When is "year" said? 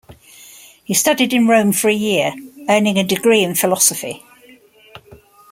1.93-2.33